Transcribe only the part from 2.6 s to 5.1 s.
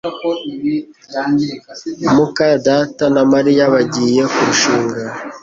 data na Mariya bagiye kurushinga